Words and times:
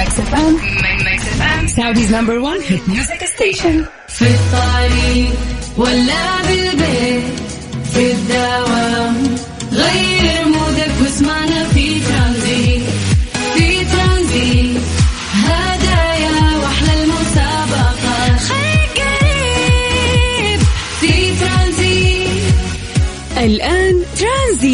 Mix 0.00 0.10
FM. 0.18 0.52
Mix 1.04 1.20
FM. 1.38 1.62
Saudi's 1.76 2.10
number 2.10 2.40
one 2.40 2.60
hit 2.60 2.82
music 2.88 3.20
station. 3.36 3.86
في 4.08 4.24
الطريق 4.26 5.32
ولا 5.76 6.42
بالبيت 6.46 7.24
في 7.94 8.12
الدوام 8.12 9.36
غير 9.72 10.44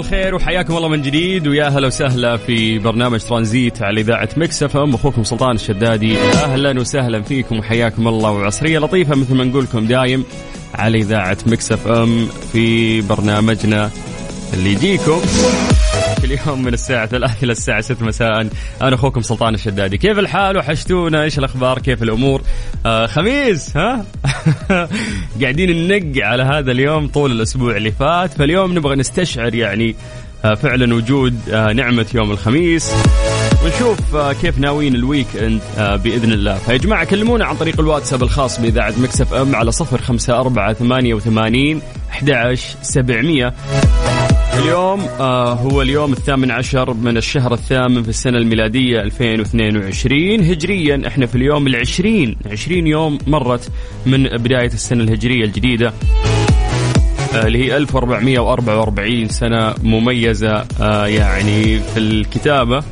بالخير 0.00 0.34
وحياكم 0.34 0.76
الله 0.76 0.88
من 0.88 1.02
جديد 1.02 1.46
ويا 1.46 1.68
هلا 1.68 1.86
وسهلا 1.86 2.36
في 2.36 2.78
برنامج 2.78 3.20
ترانزيت 3.20 3.82
على 3.82 4.00
إذاعة 4.00 4.28
Mix 4.36 4.62
FM. 4.62 4.94
أخوكم 4.94 5.24
سلطان 5.24 5.54
الشدادي 5.54 6.18
أهلا 6.18 6.80
وسهلا 6.80 7.22
فيكم 7.22 7.58
وحياكم 7.58 8.08
الله 8.08 8.30
وعصرية 8.30 8.78
لطيفة 8.78 9.14
مثل 9.16 9.34
ما 9.34 9.44
نقول 9.44 9.64
لكم 9.64 9.86
دايم 9.86 10.24
على 10.74 10.98
إذاعة 10.98 11.36
Mix 11.46 11.72
FM 11.72 12.28
في 12.52 13.00
برنامجنا 13.00 13.90
اللي 14.54 14.72
يجيكم. 14.72 15.20
كل 16.30 16.48
يوم 16.48 16.62
من 16.62 16.74
الساعة 16.74 17.06
3 17.06 17.34
إلى 17.42 17.52
الساعة 17.52 17.80
6 17.80 18.06
مساء. 18.06 18.48
أنا 18.82 18.94
أخوكم 18.94 19.20
سلطان 19.20 19.54
الشدادي. 19.54 19.98
كيف 19.98 20.18
الحال؟ 20.18 20.56
وحشتونا. 20.56 21.22
إيش 21.22 21.38
الأخبار؟ 21.38 21.78
كيف 21.78 22.02
الأمور؟ 22.02 22.42
آه 22.86 23.06
خميس 23.06 23.76
ها؟ 23.76 24.04
قاعدين 25.42 25.88
ننق 25.88 26.24
على 26.24 26.42
هذا 26.42 26.72
اليوم 26.72 27.08
طول 27.08 27.32
الأسبوع 27.32 27.76
اللي 27.76 27.92
فات. 27.92 28.32
فاليوم 28.32 28.74
نبغى 28.74 28.96
نستشعر 28.96 29.54
يعني 29.54 29.94
آه 30.44 30.54
فعلا 30.54 30.94
وجود 30.94 31.38
آه 31.52 31.72
نعمة 31.72 32.06
يوم 32.14 32.30
الخميس. 32.30 32.92
ونشوف 33.64 34.16
آه، 34.16 34.32
كيف 34.32 34.58
ناويين 34.58 34.94
ال 34.94 35.36
weekend 35.36 35.60
آه، 35.78 35.96
بإذن 35.96 36.32
الله. 36.32 36.54
فيا 36.54 36.76
جماعة 36.76 37.04
كلمونا 37.04 37.44
عن 37.44 37.56
طريق 37.56 37.80
الواتساب 37.80 38.22
الخاص 38.22 38.60
بإذاعة 38.60 38.94
Mix 38.98 39.34
FM 39.34 39.54
على 39.56 39.72
صفر 39.72 40.00
خمسة 40.00 40.40
أربعة 40.40 40.72
ثمانية 40.72 41.14
وثمانين 41.14 41.82
أحد 42.10 42.30
عشر 42.30 42.76
سبعمية. 42.82 43.54
اليوم 44.62 45.00
آه 45.20 45.54
هو 45.54 45.82
اليوم 45.82 46.12
الثامن 46.12 46.50
عشر 46.50 46.94
من 46.94 47.16
الشهر 47.16 47.54
الثامن 47.54 48.02
في 48.02 48.08
السنة 48.08 48.38
الميلادية 48.38 49.00
2022 49.00 50.40
هجريا. 50.40 51.02
إحنا 51.06 51.26
في 51.26 51.34
اليوم 51.34 51.66
العشرين 51.66 52.36
20 52.50 52.86
يوم 52.86 53.18
مرت 53.26 53.70
من 54.06 54.22
بداية 54.28 54.66
السنة 54.66 55.04
الهجرية 55.04 55.44
الجديدة 55.44 55.92
آه، 57.34 57.46
اللي 57.46 57.58
هي 57.64 57.76
1444 57.76 59.28
سنة 59.28 59.74
مميزة 59.82 60.64
آه، 60.80 61.06
يعني 61.06 61.78
في 61.80 61.98
الكتابة. 61.98 62.82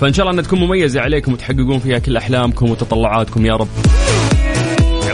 فإن 0.00 0.12
شاء 0.12 0.22
الله 0.26 0.32
أنها 0.34 0.44
تكون 0.44 0.60
مميزة 0.60 1.00
عليكم 1.00 1.32
وتحققون 1.32 1.78
فيها 1.78 1.98
كل 1.98 2.16
أحلامكم 2.16 2.70
وتطلعاتكم 2.70 3.46
يا 3.46 3.56
رب. 3.56 3.68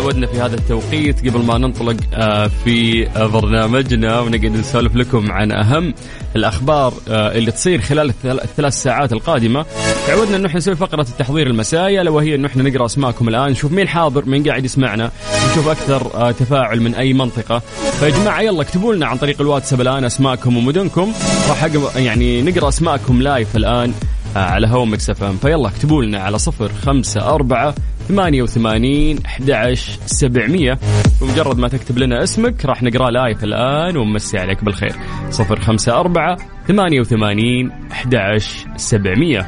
تعودنا 0.05 0.27
في 0.27 0.41
هذا 0.41 0.55
التوقيت 0.55 1.29
قبل 1.29 1.43
ما 1.45 1.59
ننطلق 1.59 1.97
آه، 2.15 2.51
في 2.65 3.05
برنامجنا 3.33 4.21
ونقعد 4.21 4.45
نسولف 4.53 4.97
لكم 4.97 5.33
عن 5.33 5.53
أهم 5.53 5.95
الأخبار 6.37 6.95
آه، 7.09 7.33
اللي 7.39 7.51
تصير 7.51 7.81
خلال 7.81 8.09
الثل- 8.11 8.41
الثلاث 8.43 8.73
ساعات 8.83 9.13
القادمة. 9.13 9.67
تعودنا 10.07 10.37
انه 10.37 10.47
إحنا 10.47 10.59
نسوي 10.59 10.77
فقرة 10.77 11.03
التحضير 11.03 11.47
المسائي 11.47 12.01
الا 12.01 12.11
وهي 12.11 12.35
انه 12.35 12.47
إحنا 12.49 12.63
نقرأ 12.63 12.87
أسماءكم 12.87 13.29
الآن 13.29 13.51
نشوف 13.51 13.73
مين 13.73 13.89
حاضر 13.89 14.25
مين 14.27 14.43
قاعد 14.49 14.65
يسمعنا 14.65 15.11
نشوف 15.53 15.69
أكثر 15.69 16.11
آه، 16.15 16.31
تفاعل 16.31 16.81
من 16.81 16.95
أي 16.95 17.13
منطقة. 17.13 17.59
فيا 18.01 18.09
جماعة 18.11 18.41
يلا 18.41 18.63
اكتبوا 18.63 18.95
لنا 18.95 19.07
عن 19.07 19.17
طريق 19.17 19.41
الواتساب 19.41 19.81
الآن 19.81 20.05
أسماءكم 20.05 20.57
ومدنكم. 20.57 21.13
راح 21.49 21.67
يعني 21.97 22.43
نقرأ 22.43 22.69
أسماءكم 22.69 23.23
live 23.23 23.57
الآن 23.57 23.93
على 24.37 24.67
هوا 24.67 24.85
Mix 24.85 25.11
FM. 25.11 25.37
فيلا 25.37 25.69
اكتبوا 25.69 26.03
لنا 26.03 26.19
على 26.19 26.39
صفر 26.39 26.71
خمسة 26.87 27.35
أربعة 27.35 27.75
88 28.09 29.19
11 29.27 29.99
700 30.07 30.79
ومجرد 31.23 31.59
ما 31.59 31.69
تكتب 31.69 31.99
لنا 31.99 32.23
اسمك 32.23 32.65
راح 32.65 32.83
نقرأ 32.83 33.11
live 33.11 33.45
الآن 33.45 33.97
ونمسي 33.97 34.39
عليك 34.39 34.65
بالخير. 34.65 34.93
054 35.41 36.37
88 36.69 37.71
11 37.93 38.69
700 38.77 39.41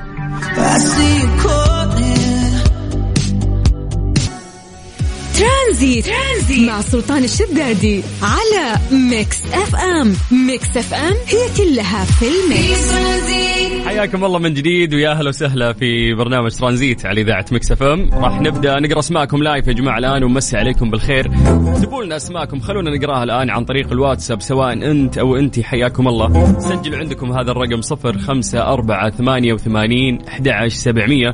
ترانزيت. 5.67 6.07
ترانزيت. 6.07 6.69
مع 6.69 6.81
سلطان 6.81 7.25
الشدادي 7.25 8.03
على 8.23 8.79
Mix 8.93 9.43
FM. 9.53 10.15
Mix 10.47 10.77
FM 10.77 11.15
هي 11.27 11.49
كلها 11.57 12.05
في 12.05 12.25
ال 12.29 12.41
mix. 12.41 12.91
ترانزيت. 12.91 13.87
حياكم 13.87 14.25
الله 14.25 14.39
من 14.39 14.55
جديد 14.55 14.95
ويا 14.95 15.11
أهلا 15.11 15.29
وسهلا 15.29 15.73
في 15.73 16.15
برنامج 16.15 16.51
ترانزيت 16.51 17.07
على 17.07 17.21
إذاعة 17.21 17.45
Mix 17.53 17.73
FM. 17.73 18.11
راح 18.13 18.41
نبدأ 18.41 18.81
نقرأ 18.81 18.99
أسماءكم 18.99 19.43
live 19.43 19.67
يا 19.69 19.73
جماعة 19.73 19.99
الآن 19.99 20.25
ونمسي 20.25 20.57
عليكم 20.57 20.91
بالخير. 20.91 21.31
اكتبوا 21.47 22.05
لنا 22.05 22.17
أسماءكم. 22.17 22.61
خلونا 22.61 22.97
نقرأها 22.97 23.25
الآن 23.25 23.51
عن 23.51 23.65
طريق 23.65 23.93
الواتساب 23.93 24.43
سواء 24.43 24.73
أنت 24.73 25.19
أو 25.19 25.37
انت 25.37 25.61
حياكم 25.61 26.09
الله. 26.09 26.61
سجلوا 26.61 26.99
عندكم 26.99 27.33
هذا 27.33 27.51
الرقم 27.51 27.81
054 27.83 29.11
88 29.11 30.19
11700 30.29 31.33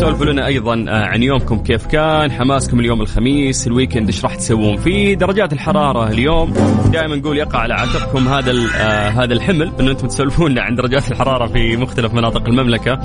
سولفوا 0.00 0.26
لنا 0.26 0.46
أيضا 0.46 0.84
آه، 0.88 1.04
عن 1.04 1.22
يومكم. 1.22 1.62
كيف 1.62 1.86
كان؟ 1.86 2.32
حماسكم 2.32 2.80
اليوم 2.80 3.02
الخميس 3.02 3.68
الويكند 3.72 4.06
إيش 4.06 4.24
راح 4.24 4.34
تسوون؟ 4.34 4.76
فيه 4.76 5.14
درجات 5.14 5.52
الحرارة 5.52 6.08
اليوم 6.08 6.52
دائما 6.92 7.16
نقول 7.16 7.38
يقع 7.38 7.58
على 7.58 7.74
عاتقكم 7.74 8.28
هذا 8.28 8.52
آه، 8.76 9.08
هذا 9.08 9.32
الحمل 9.32 9.72
انه 9.80 9.90
أنتم 9.90 10.06
تسولفون 10.06 10.58
عن 10.58 10.74
درجات 10.74 11.12
الحرارة 11.12 11.46
في 11.46 11.76
مختلف 11.76 12.14
مناطق 12.14 12.48
المملكة. 12.48 13.00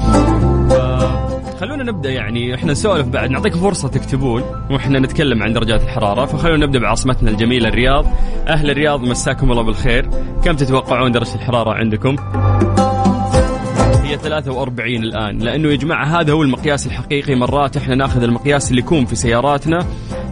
خلونا 1.60 1.84
نبدأ 1.84 2.12
يعني 2.12 2.56
إحنا 2.56 2.72
نسولف 2.72 3.08
بعد 3.08 3.30
نعطيكم 3.30 3.60
فرصة 3.60 3.88
تكتبون 3.88 4.44
وإحنا 4.72 5.00
نتكلم 5.00 5.44
عن 5.44 5.54
درجات 5.54 5.84
الحرارة. 5.84 6.26
فخلونا 6.26 6.66
نبدأ 6.66 6.80
بعاصمتنا 6.80 7.32
الجميلة 7.32 7.70
الرياض. 7.70 8.06
أهل 8.48 8.72
الرياض 8.72 9.02
مساكم 9.02 9.52
الله 9.52 9.64
بالخير. 9.64 10.10
كم 10.44 10.56
تتوقعون 10.56 11.12
درجة 11.12 11.36
الحرارة 11.36 11.74
عندكم؟ 11.74 12.16
43 14.18 15.04
الآن. 15.04 15.38
لأنه 15.38 15.70
يا 15.72 15.76
جماعة 15.76 16.20
هذا 16.22 16.34
هو 16.34 16.44
المقياس 16.44 16.88
الحقيقي. 16.88 17.36
مرات 17.36 17.78
إحنا 17.78 17.96
ناخذ 17.96 18.24
المقياس 18.24 18.70
اللي 18.70 18.82
يكون 18.82 19.06
في 19.06 19.16
سياراتنا. 19.16 19.86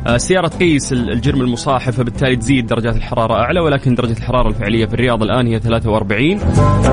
آه، 0.07 0.15
السياره 0.15 0.47
تقيس 0.47 0.93
ال- 0.93 1.11
الجرم 1.11 1.41
المصاحب 1.41 1.91
فبالتالي 1.93 2.35
تزيد 2.35 2.67
درجات 2.67 2.95
الحرارة 2.95 3.33
أعلى 3.33 3.59
ولكن 3.59 3.95
درجة 3.95 4.17
الحرارة 4.17 4.47
الفعلية 4.49 4.85
في 4.85 4.93
الرياض 4.93 5.23
الآن 5.23 5.47
هي 5.47 5.59
43 5.59 6.37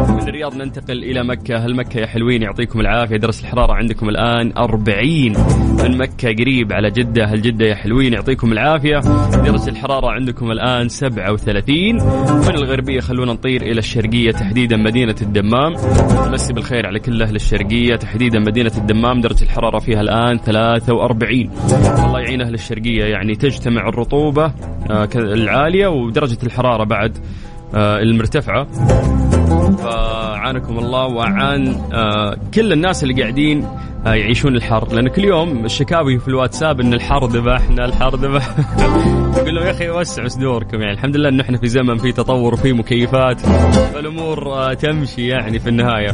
من 0.08 0.28
الرياض 0.28 0.56
ننتقل 0.56 1.04
إلى 1.04 1.25
مكة. 1.25 1.56
هل 1.56 1.76
مكة 1.76 1.98
يا 2.00 2.06
حلوين؟ 2.06 2.42
يعطيكم 2.42 2.80
العافية. 2.80 3.16
درجة 3.16 3.41
الحرارة 3.41 3.72
عندكم 3.72 4.09
الآن 4.09 4.53
40 4.56 5.32
من 5.84 5.98
مكة 5.98 6.28
قريب 6.28 6.72
على 6.72 6.91
جدة. 6.91 7.24
هل 7.24 7.42
جدة 7.42 7.66
يا 7.66 7.74
حلوين؟ 7.74 8.12
يعطيكم 8.12 8.53
العافية. 8.53 8.98
درجة 9.44 9.69
الحرارة 9.69 10.10
عندكم 10.10 10.50
الآن 10.50 10.88
37 10.88 11.97
من 12.47 12.54
الغربية 12.54 13.00
خلونا 13.00 13.32
نطير 13.32 13.62
إلى 13.62 13.78
الشرقية 13.78 14.30
تحديدا 14.32 14.76
مدينة 14.76 15.16
الدمام. 15.22 15.72
نمسي 16.28 16.53
بالخير 16.53 16.81
على 16.87 16.98
كل 16.98 17.22
أهل 17.22 17.37
الشرقية. 17.37 17.97
تحديدا 17.97 18.38
مدينة 18.38 18.72
الدمام 18.76 19.20
درجة 19.20 19.43
الحرارة 19.43 19.78
فيها 19.78 20.00
الآن 20.00 20.38
43 20.38 21.50
الله 22.04 22.20
يعين 22.20 22.43
أهل 22.43 22.54
الشرقية 22.54 23.04
يعني 23.04 23.34
تجتمع 23.34 23.88
الرطوبة 23.88 24.44
آه، 24.91 25.09
العالية 25.15 25.87
ودرجة 25.87 26.39
الحرارة 26.42 26.84
بعد 26.84 27.18
آه، 27.74 27.98
المرتفعة. 27.98 28.66
فعانكم 29.77 30.78
الله 30.78 31.06
وعان 31.06 31.68
آه، 31.92 32.36
كل 32.54 32.72
الناس 32.72 33.03
اللي 33.03 33.22
قاعدين 33.22 33.68
يعيشون 34.06 34.56
الحر. 34.56 34.95
لأن 34.95 35.09
كل 35.09 35.24
يوم 35.24 35.65
الشكاوي 35.65 36.18
في 36.18 36.28
الواتساب 36.28 36.80
إن 36.80 36.95
الحر 36.95 37.27
ذبحنا 37.27 37.84
الحر 37.84 38.16
ذبح 38.16 38.54
يقول 39.53 39.65
لهم 39.65 39.75
يا 39.75 39.77
أخي 39.77 39.91
وسعوا 39.91 40.28
صدوركم 40.28 40.81
يعني 40.81 40.93
الحمد 40.93 41.16
لله 41.16 41.28
إن 41.28 41.41
إحنا 41.41 41.59
في 41.59 41.66
زمن 41.69 41.99
فيه 41.99 42.10
تطور 42.13 42.54
وفيه 42.54 42.72
مكيفات 42.72 43.41
فالأمور 43.41 44.53
آه، 44.53 44.75
تمشي 44.75 45.28
يعني 45.28 45.59
في 45.59 45.69
النهاية. 45.69 46.10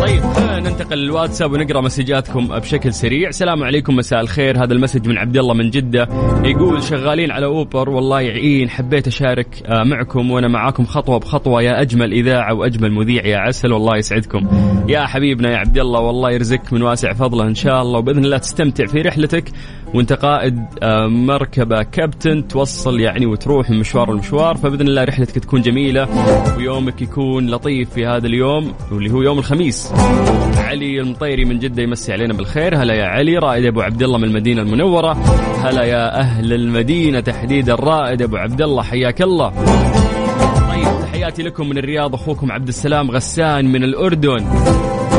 طيب. 0.00 0.22
ننتقل 0.44 0.98
للواتساب 0.98 1.52
ونقرأ 1.52 1.80
مسجاتكم 1.80 2.46
بشكل 2.46 2.94
سريع، 2.94 3.28
السلام 3.28 3.64
عليكم 3.64 3.96
مساء 3.96 4.20
الخير، 4.20 4.64
هذا 4.64 4.72
المسج 4.72 5.08
من 5.08 5.18
عبد 5.18 5.36
الله 5.36 5.54
من 5.54 5.70
جدة، 5.70 6.08
يقول 6.44 6.82
شغالين 6.82 7.30
على 7.30 7.46
أوبر 7.46 7.90
والله 7.90 8.20
يعين 8.20 8.70
حبيت 8.70 9.06
أشارك 9.06 9.62
آه، 9.66 9.82
معكم 9.84 10.30
وأنا 10.30 10.48
معاكم 10.48 10.84
خطوة 10.84 11.18
بخطوة. 11.18 11.62
يا 11.62 11.80
أجمل 11.80 12.12
إذاعة 12.12 12.54
وأجمل 12.54 12.92
مذيع 12.92 13.26
يا 13.26 13.38
عسل 13.38 13.72
والله 13.72 13.96
يسعدكم. 13.96 14.48
يا 14.88 15.06
حبيبنا 15.06 15.50
يا 15.52 15.56
عبد 15.56 15.78
الله 15.78 16.00
والله 16.00 16.30
يرزقك 16.30 16.72
من 16.72 16.82
واسع 16.82 17.12
فضله 17.12 17.44
إن 17.44 17.54
شاء 17.54 17.82
الله. 17.82 17.98
وبإذن 17.98 18.24
الله 18.24 18.38
تستمتع 18.38 18.86
في 18.86 19.02
رحلتك 19.02 19.44
وأنت 19.94 20.12
قائد 20.12 20.58
آه، 20.82 21.06
مركبة 21.06 21.82
كابتن 21.82 22.48
توصل 22.48 23.00
يعني 23.00 23.26
وتروح 23.26 23.70
من 23.70 23.78
مشوار 23.78 24.12
لمشوار. 24.12 24.56
فبإذن 24.56 24.88
الله 24.88 25.04
رحلتك 25.04 25.38
تكون 25.38 25.62
جميلة 25.62 26.08
ويومك 26.56 27.02
يكون 27.02 27.50
لطيف 27.50 27.90
في 27.90 28.06
هذا 28.06 28.26
اليوم 28.26 28.72
واللي 28.92 29.12
هو 29.12 29.22
يوم 29.22 29.38
الخميس. 29.38 29.92
علي 30.56 31.00
المطيري 31.00 31.44
من 31.44 31.58
جدة 31.58 31.82
يمسي 31.82 32.12
علينا 32.12 32.34
بالخير. 32.34 32.82
هلا 32.82 32.94
يا 32.94 33.04
علي 33.04 33.38
رائد 33.38 33.64
أبو 33.64 33.80
عبد 33.80 34.02
الله 34.02 34.18
من 34.18 34.24
المدينة 34.24 34.62
المنورة. 34.62 35.12
هلا 35.64 35.82
يا 35.82 36.20
أهل 36.20 36.52
المدينة 36.52 37.20
تحديدا 37.20 37.74
رائد 37.74 38.22
أبو 38.22 38.36
عبد 38.36 38.62
الله 38.62 38.82
حياك 38.82 39.22
الله. 39.22 39.50
طيب 40.68 41.00
تحياتي 41.02 41.42
لكم 41.42 41.68
من 41.68 41.78
الرياض 41.78 42.14
أخوكم 42.14 42.52
عبد 42.52 42.68
السلام 42.68 43.10
غسان 43.10 43.72
من 43.72 43.84
الأردن. 43.84 44.46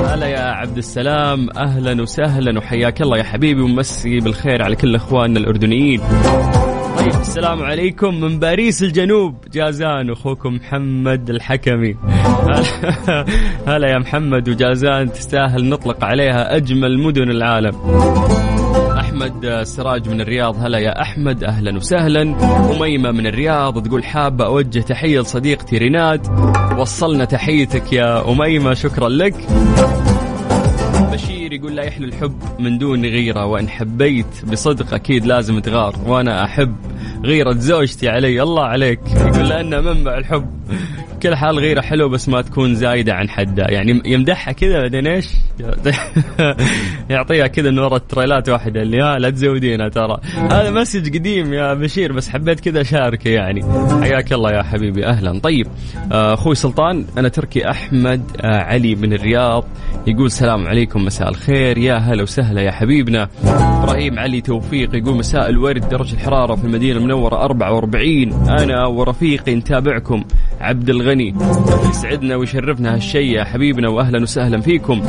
هلا 0.06 0.27
يا 0.27 0.41
عبد 0.41 0.77
السلام 0.77 1.50
أهلا 1.57 2.01
وسهلا 2.01 2.59
وحياك 2.59 3.01
الله 3.01 3.18
يا 3.18 3.23
حبيبي 3.23 3.61
ومسي 3.61 4.19
بالخير 4.19 4.63
على 4.63 4.75
كل 4.75 4.95
إخواننا 4.95 5.39
الأردنيين. 5.39 6.01
السلام 7.35 7.63
عليكم 7.63 8.21
من 8.21 8.39
باريس 8.39 8.83
الجنوب. 8.83 9.35
جازان 9.53 10.09
أخوكم 10.09 10.53
محمد 10.53 11.29
الحكمي. 11.29 11.95
هلا 13.67 13.87
يا 13.87 13.97
محمد 13.97 14.49
وجازان 14.49 15.11
تستاهل 15.11 15.69
نطلق 15.69 16.03
عليها 16.03 16.55
أجمل 16.55 16.99
مدن 16.99 17.29
العالم. 17.29 17.75
أحمد 18.99 19.63
سراج 19.63 20.09
من 20.09 20.21
الرياض 20.21 20.55
هلا 20.65 20.77
يا 20.77 21.01
أحمد 21.01 21.43
أهلا 21.43 21.77
وسهلا. 21.77 22.21
أميمة 22.77 23.11
من 23.11 23.27
الرياض 23.27 23.87
تقول 23.87 24.03
حابه 24.03 24.45
أوجه 24.45 24.79
تحية 24.79 25.19
لصديقتي 25.19 25.77
ريناد. 25.77 26.27
وصلنا 26.77 27.25
تحيتك 27.25 27.93
يا 27.93 28.31
أميمة 28.31 28.73
شكرا 28.73 29.09
لك. 29.09 29.35
بشير 31.13 31.53
يقول 31.53 31.75
لا 31.75 31.83
يحلو 31.83 32.05
الحب 32.05 32.35
من 32.59 32.77
دون 32.77 33.05
غيرة 33.05 33.45
وإن 33.45 33.69
حبيت 33.69 34.45
بصدق 34.51 34.93
أكيد 34.93 35.25
لازم 35.25 35.59
تغار 35.59 35.95
وأنا 36.05 36.43
أحب 36.43 36.75
غيرة 37.25 37.54
زوجتي 37.54 38.10
علي 38.10 38.42
الله 38.42 38.63
عليك. 38.63 39.00
يقول 39.16 39.50
لأنه 39.50 39.81
منبع 39.81 40.18
الحب. 40.18 40.45
كل 41.25 41.36
حال 41.36 41.60
غيره 41.60 41.81
حلو 41.81 42.10
بس 42.10 42.30
ما 42.30 42.42
تكون 42.42 42.75
زايدة 42.75 43.13
عن 43.13 43.30
حدها 43.30 43.72
يعني 43.72 44.01
يمدحها 44.06 44.51
كذا 44.54 44.81
بعدين 44.81 45.07
إيش؟ 45.07 45.25
يعطيها 47.10 47.48
كذا 47.48 47.72
من 47.72 47.80
ورا 47.80 47.98
التريلات 47.98 48.50
واحدة 48.50 48.81
اللي 48.81 49.01
ها 49.01 49.19
لا 49.19 49.30
تزودينا 49.30 49.89
ترى. 49.89 50.18
هذا 50.51 50.72
message 50.71 51.18
قديم 51.18 51.54
يا 51.54 51.74
بشير 51.74 52.13
بس 52.13 52.30
حبيت 52.30 52.60
كذا 52.60 52.81
أشاركه 52.81 53.30
يعني. 53.30 53.63
حياك 54.01 54.33
الله 54.33 54.51
يا 54.51 54.63
حبيبي. 54.63 55.06
أهلا. 55.06 55.39
طيب 55.39 55.68
آه، 56.12 56.33
أخوي 56.33 56.56
سلطان 56.56 57.06
أنا 57.18 57.28
تركي 57.30 57.69
أحمد 57.69 58.21
آه، 58.42 58.57
علي 58.57 58.95
من 58.95 59.13
الرياض. 59.13 59.66
يقول 60.07 60.31
سلام 60.31 60.68
عليكم 60.68 61.06
مساء 61.06 61.30
الخير. 61.30 61.78
يا 61.78 61.95
هلا 61.95 62.24
وسهلا 62.24 62.62
يا 62.62 62.71
حبيبنا. 62.71 63.30
إبراهيم 63.44 64.19
علي 64.19 64.42
توفيق 64.42 64.95
يقول 64.95 65.16
مساء 65.16 65.50
الورد 65.50 65.89
درجة 65.89 66.13
الحرارة 66.13 66.56
في 66.56 66.66
المدينة 66.66 66.98
المنورة 66.98 67.36
44 67.36 68.33
أنا 68.50 68.86
ورفيقي 68.86 69.56
نتابعكم. 69.56 70.24
عبد 70.62 70.89
الغني 70.89 71.14
يسعدنا 71.89 72.35
ويشرفنا 72.35 72.94
هالشيء 72.95 73.31
يا 73.31 73.44
حبيبنا 73.44 73.89
واهلا 73.89 74.21
وسهلا 74.21 74.62
فيكم. 74.62 75.01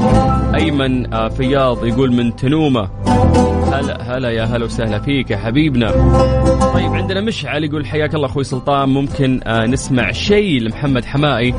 أيمن 0.55 1.29
فياض 1.29 1.87
يقول 1.87 2.13
من 2.13 2.37
تنومة. 2.37 2.89
هلا 3.73 4.17
هلا 4.17 4.31
يا 4.31 4.45
هلا 4.45 4.65
وسهلا 4.65 4.99
فيك 4.99 5.31
يا 5.31 5.37
حبيبنا. 5.37 5.91
طيب 6.75 6.93
عندنا 6.93 7.21
مشعل 7.21 7.65
يقول 7.65 7.87
حياك 7.87 8.15
الله 8.15 8.27
أخوي 8.27 8.45
سلطان. 8.45 8.89
ممكن 8.89 9.41
آه 9.47 9.67
نسمع 9.67 10.13
شيء 10.13 10.61
لمحمد 10.61 11.05
حمائي. 11.05 11.55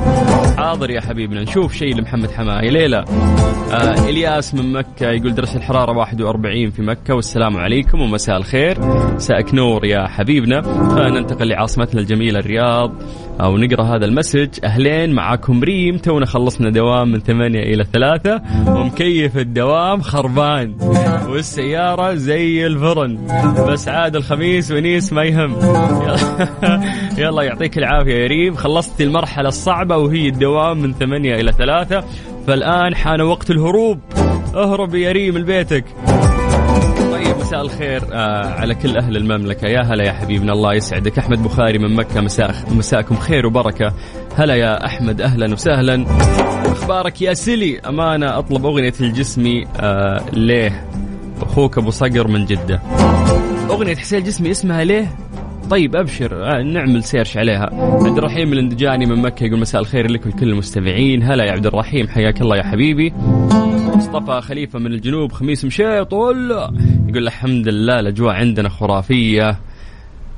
حاضر 0.58 0.90
يا 0.90 1.02
حبيبنا 1.02 1.42
نشوف 1.42 1.74
شيء 1.74 1.96
لمحمد 1.96 2.32
حمائي. 2.32 2.70
ليلى 2.70 3.06
آه 3.72 4.10
إلياس 4.10 4.56
من 4.56 4.74
مكة 4.74 5.12
يقول 5.12 5.36
درجه 5.36 5.58
الحرارة 5.58 5.98
41 5.98 6.70
في 6.70 6.82
مكة 6.82 7.16
والسلام 7.16 7.58
عليكم 7.58 8.02
ومساء 8.02 8.38
الخير. 8.38 8.78
ساك 9.18 9.54
نور 9.54 9.86
يا 9.86 10.08
حبيبنا. 10.08 10.62
فننتقل 10.62 11.48
لعاصمتنا 11.48 12.02
الجميلة 12.02 12.40
الرياض. 12.40 12.92
أو 13.42 13.58
نقرأ 13.58 13.84
هذا 13.84 14.06
المسج. 14.06 14.50
أهلين 14.64 15.14
معاكم 15.14 15.64
ريم. 15.64 15.98
تونا 15.98 16.26
خلصنا 16.26 16.70
دوام 16.70 17.12
من 17.12 17.20
ثمانية 17.20 17.64
إلى 17.74 17.86
ثلاثة. 17.94 18.42
ومكيف 18.68 19.38
الدوام 19.38 20.02
خربان. 20.02 20.76
والسيارة 21.30 22.14
زي 22.14 22.68
الفرن. 22.68 23.18
بس 23.70 23.88
عاد 23.88 24.16
الخميس 24.16 24.72
ونيس 24.72 25.14
ما 25.14 25.24
يهم. 25.24 25.56
يلا 27.18 27.44
يعطيك 27.44 27.78
العافية 27.78 28.16
يا 28.16 28.28
ريم. 28.28 28.56
خلصت 28.56 29.02
المرحلة 29.02 29.48
الصعبة 29.48 29.98
وهي 29.98 30.28
الدوام 30.28 30.82
من 30.82 30.94
ثمانية 30.94 31.36
إلى 31.36 31.52
ثلاثة. 31.52 32.04
فالآن 32.48 32.96
حان 32.96 33.22
وقت 33.22 33.52
الهروب. 33.52 34.00
اهرب 34.56 34.96
يا 34.96 35.12
ريم 35.12 35.38
لبيتك. 35.38 35.86
مساء 37.48 37.62
الخير 37.62 38.04
آه 38.14 38.46
على 38.46 38.76
كل 38.76 38.98
أهل 38.98 39.18
المملكة. 39.18 39.68
يا 39.68 39.82
هلا 39.82 40.04
يا 40.04 40.12
حبيبنا 40.12 40.54
الله 40.54 40.74
يسعدك. 40.74 41.18
أحمد 41.18 41.44
بخاري 41.44 41.78
من 41.80 41.96
مكة 41.96 42.22
مساء 42.22 42.56
مساءكم 42.72 43.16
خير 43.16 43.46
وبركة. 43.46 43.94
هلا 44.36 44.56
يا 44.56 44.86
أحمد 44.86 45.22
أهلا 45.22 45.54
وسهلا. 45.54 46.06
أخبارك 46.66 47.22
يا 47.22 47.34
سلي 47.34 47.80
أمانة 47.80 48.38
أطلب 48.38 48.66
أغنية 48.66 48.94
الجسمي 49.02 49.66
آه 49.80 50.26
ليه؟ 50.34 50.86
أخوك 51.42 51.78
أبو 51.78 51.90
صقر 51.90 52.28
من 52.28 52.46
جدة. 52.46 52.82
أغنية 53.70 53.96
حسين 53.96 54.20
الجسمي 54.20 54.52
اسمها 54.52 54.84
ليه؟ 54.84 55.16
طيب 55.70 55.96
أبشر 55.96 56.52
آه 56.52 56.62
نعمل 56.62 57.04
سيرش 57.04 57.38
عليها. 57.38 57.70
عبد 57.74 58.18
الرحيم 58.18 58.54
الإندجاني 58.54 59.06
من 59.06 59.22
مكة 59.22 59.44
يقول 59.44 59.60
مساء 59.60 59.82
الخير 59.82 60.12
لك 60.12 60.26
ولكل 60.26 60.50
المستمعين. 60.50 61.24
هلا 61.24 61.44
يا 61.44 61.52
عبد 61.52 61.66
الرحيم 61.66 62.08
حياك 62.08 62.42
الله 62.42 62.58
يا 62.58 62.64
حبيبي. 62.64 63.14
مصطفى 63.96 64.42
خليفة 64.42 64.80
من 64.80 64.94
الجنوب 64.94 65.32
خميس 65.32 65.66
مشيط 65.66 66.14
ولا! 66.14 66.74
يقول 67.08 67.24
الحمد 67.24 67.68
لله 67.68 68.00
الأجواء 68.00 68.36
عندنا 68.36 68.70
خرافية. 68.70 69.60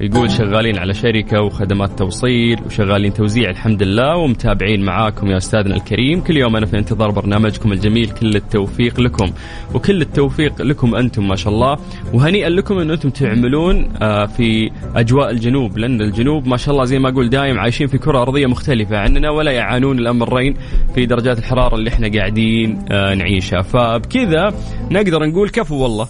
يقول 0.01 0.31
شغالين 0.31 0.77
على 0.77 0.93
شركة 0.93 1.41
وخدمات 1.41 1.99
توصيل 1.99 2.59
وشغالين 2.65 3.13
توزيع 3.13 3.49
الحمد 3.49 3.83
لله 3.83 4.15
ومتابعين 4.15 4.85
معاكم 4.85 5.27
يا 5.27 5.37
أستاذنا 5.37 5.75
الكريم. 5.75 6.21
كل 6.21 6.37
يوم 6.37 6.55
أنا 6.55 6.65
في 6.65 6.77
انتظار 6.77 7.11
برنامجكم 7.11 7.71
الجميل 7.71 8.09
كل 8.09 8.35
التوفيق 8.35 8.99
لكم. 8.99 9.31
وكل 9.73 10.01
التوفيق 10.01 10.61
لكم 10.61 10.95
أنتم 10.95 11.27
ما 11.27 11.35
شاء 11.35 11.53
الله. 11.53 11.77
وهنيئا 12.13 12.49
لكم 12.49 12.77
أن 12.77 12.91
أنتم 12.91 13.09
تعملون 13.09 13.89
آه، 14.01 14.25
في 14.25 14.71
أجواء 14.95 15.29
الجنوب 15.29 15.77
لأن 15.77 16.01
الجنوب 16.01 16.47
ما 16.47 16.57
شاء 16.57 16.73
الله 16.73 16.85
زي 16.85 16.99
ما 16.99 17.09
أقول 17.09 17.29
دايم 17.29 17.59
عايشين 17.59 17.87
في 17.87 17.97
كرة 17.97 18.21
أرضية 18.21 18.45
مختلفة 18.45 18.97
عننا 18.97 19.29
ولا 19.29 19.51
يعانون 19.51 19.99
الأمرين 19.99 20.55
في 20.95 21.05
درجات 21.05 21.39
الحرارة 21.39 21.75
اللي 21.75 21.89
إحنا 21.89 22.11
قاعدين 22.17 22.85
آه، 22.91 23.13
نعيشها. 23.13 23.61
فبكذا 23.61 24.53
نقدر 24.91 25.25
نقول 25.25 25.49
كفو 25.49 25.75
والله. 25.75 26.07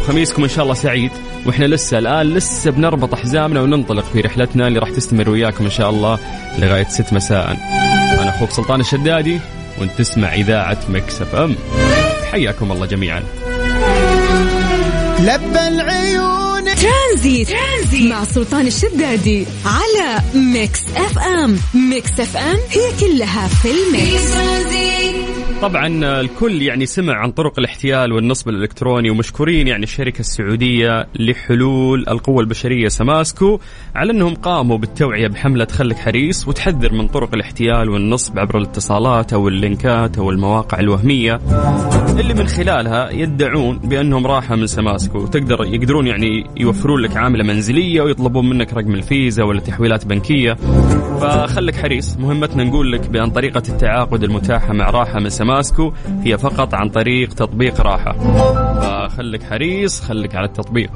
وخميسكم 0.00 0.42
إن 0.42 0.48
شاء 0.48 0.62
الله 0.64 0.74
سعيد. 0.74 1.10
وإحنا 1.46 1.64
لسه 1.64 1.98
الآن 1.98 2.26
لسه 2.26 2.70
بنربط 2.70 3.14
أحزامنا 3.14 3.60
وننطلق 3.60 4.04
في 4.12 4.20
رحلتنا 4.20 4.68
اللي 4.68 4.78
راح 4.78 4.90
تستمر 4.90 5.30
وياكم 5.30 5.64
إن 5.64 5.70
شاء 5.70 5.90
الله 5.90 6.18
لغاية 6.58 6.86
6 6.88 7.14
مساء. 7.14 7.56
أنا 8.20 8.36
أخوك 8.36 8.50
سلطان 8.50 8.80
الشدادي 8.80 9.40
وأنت 9.78 9.92
تسمع 9.98 10.34
إذاعة 10.34 10.78
Mix 10.88 11.22
FM. 11.22 11.56
حياكم 12.32 12.72
الله 12.72 12.86
جميعا. 12.86 13.22
لبى 15.20 15.68
العيون. 15.68 16.64
ترانزيت. 16.64 17.48
ترانزيت 17.48 18.10
مع 18.10 18.24
سلطان 18.24 18.66
الشدادي 18.66 19.46
على 19.66 20.22
Mix 20.34 20.80
FM. 20.96 21.58
Mix 21.74 22.20
FM 22.20 22.58
هي 22.70 22.92
كلها 23.00 23.48
في 23.48 23.68
ال 23.70 23.86
mix 23.86 24.32
طبعا 25.62 26.20
الكل 26.20 26.62
يعني 26.62 26.86
سمع 26.86 27.14
عن 27.14 27.30
طرق 27.30 27.58
الاحتيال 27.58 28.12
والنصب 28.12 28.48
الإلكتروني 28.48 29.10
ومشكورين 29.10 29.68
يعني 29.68 29.82
الشركة 29.82 30.20
السعودية 30.20 31.06
لحلول 31.14 32.04
القوة 32.08 32.40
البشرية 32.40 32.88
سماسكو 32.88 33.60
على 33.94 34.12
أنهم 34.12 34.34
قاموا 34.34 34.78
بالتوعية 34.78 35.28
بحملة 35.28 35.66
خلك 35.66 35.96
حريص 35.98 36.48
وتحذر 36.48 36.92
من 36.92 37.08
طرق 37.08 37.34
الاحتيال 37.34 37.88
والنصب 37.90 38.38
عبر 38.38 38.58
الاتصالات 38.58 39.32
أو 39.32 39.48
اللينكات 39.48 40.18
أو 40.18 40.30
المواقع 40.30 40.80
الوهمية 40.80 41.40
اللي 42.18 42.34
من 42.34 42.46
خلالها 42.46 43.10
يدعون 43.10 43.78
بأنهم 43.78 44.26
راحة 44.26 44.56
من 44.56 44.66
سماسكو. 44.66 45.26
تقدر 45.26 45.64
يقدرون 45.64 46.06
يعني 46.06 46.46
يوفرون 46.56 47.00
لك 47.00 47.16
عاملة 47.16 47.44
منزلية 47.44 48.02
ويطلبون 48.02 48.48
منك 48.48 48.72
رقم 48.74 48.94
الفيزا 48.94 49.42
ولا 49.42 49.60
تحويلات 49.60 50.06
بنكية. 50.06 50.56
فخلك 51.20 51.76
حريص 51.76 52.16
مهمتنا 52.16 52.64
نقول 52.64 52.92
لك 52.92 53.08
بأن 53.08 53.30
طريقة 53.30 53.62
التعاقد 53.68 54.22
المتاحة 54.22 54.72
مع 54.72 54.90
راحة 54.90 55.18
من 55.20 55.28
سماسكو 55.28 55.49
هي 56.24 56.38
فقط 56.38 56.74
عن 56.74 56.88
طريق 56.88 57.28
تطبيق 57.28 57.80
راحة. 57.80 58.12
فخلك 58.80 59.42
حريص 59.42 60.00
خلك 60.00 60.34
على 60.34 60.46
التطبيق. 60.46 60.90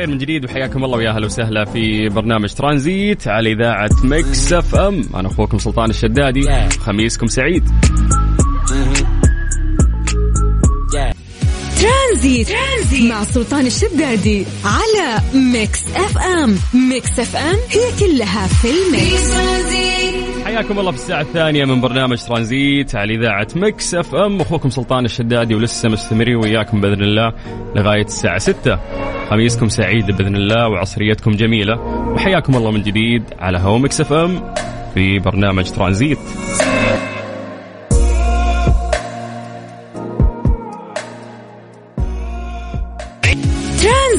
بالخير 0.00 0.14
من 0.14 0.18
جديد 0.18 0.44
وحياكم 0.44 0.84
الله 0.84 0.98
ويا 0.98 1.10
أهلا 1.10 1.26
وسهلا 1.26 1.64
في 1.64 2.08
برنامج 2.08 2.52
ترانزيت 2.54 3.28
على 3.28 3.52
إذاعة 3.52 3.90
Mix 4.04 4.52
FM. 4.52 5.04
أنا 5.14 5.28
أخوكم 5.28 5.58
سلطان 5.58 5.90
الشدادي 5.90 6.68
خميسكم 6.80 7.26
سعيد. 7.26 7.64
ترانزيت, 11.80 12.48
ترانزيت 12.48 13.10
مع 13.10 13.24
سلطان 13.24 13.66
الشدادي 13.66 14.46
على 14.64 15.22
Mix 15.34 15.84
FM. 15.96 16.56
Mix 16.74 17.18
FM 17.18 17.56
هي 17.70 17.98
كلها 17.98 18.46
في 18.46 18.68
ال 18.70 19.00
mix. 19.00 20.19
حياكم 20.50 20.78
الله 20.78 20.90
في 20.90 20.96
الساعة 20.96 21.20
الثانية 21.20 21.64
من 21.64 21.80
برنامج 21.80 22.22
ترانزيت 22.22 22.94
على 22.94 23.14
إذاعة 23.14 23.48
Mix 23.56 23.94
FM. 23.94 24.40
أخوكم 24.40 24.70
سلطان 24.70 25.04
الشدادي 25.04 25.54
ولسه 25.54 25.88
مستمرين 25.88 26.36
وياكم 26.36 26.80
بإذن 26.80 27.02
الله 27.02 27.32
لغاية 27.76 28.04
الساعة 28.04 28.38
6 28.38 28.78
خميسكم 29.30 29.68
سعيد 29.68 30.06
بإذن 30.06 30.36
الله 30.36 30.68
وعصريتكم 30.68 31.30
جميلة. 31.30 31.80
وحياكم 32.12 32.56
الله 32.56 32.70
من 32.70 32.82
جديد 32.82 33.22
على 33.38 33.58
هوا 33.58 33.78
Mix 33.78 34.00
FM 34.00 34.54
في 34.94 35.18
برنامج 35.18 35.70
ترانزيت. 35.70 36.18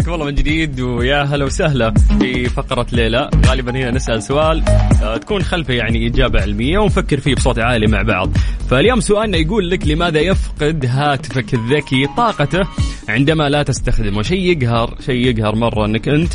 حياكم 0.00 0.14
الله 0.14 0.26
من 0.26 0.34
جديد 0.34 0.80
ويا 0.80 1.22
هلا 1.22 1.44
وسهلا 1.44 1.94
في 2.20 2.44
فقرة 2.44 2.86
ليه 2.92 3.21
لا 3.21 3.30
غالبا 3.46 3.72
هنا 3.72 3.90
نسأل 3.90 4.22
سؤال 4.22 4.62
آه، 5.02 5.16
تكون 5.16 5.42
خلفه 5.42 5.74
يعني 5.74 6.06
إجابة 6.06 6.42
علمية 6.42 6.78
ونفكر 6.78 7.20
فيه 7.20 7.34
بصوت 7.34 7.58
عالي 7.58 7.86
مع 7.86 8.02
بعض. 8.02 8.30
فاليوم 8.70 9.00
سؤالنا 9.00 9.36
يقول 9.36 9.70
لك 9.70 9.86
لماذا 9.86 10.20
يفقد 10.20 10.86
هاتفك 10.86 11.54
الذكي 11.54 12.06
طاقته؟ 12.16 12.60
عندما 13.10 13.48
لا 13.48 13.62
تستخدمه 13.62 14.22
شيء 14.22 14.40
يقهر 14.40 14.94
شيء 15.06 15.26
يقهر 15.26 15.54
مرة 15.54 15.84
أنك 15.86 16.08
أنت. 16.08 16.32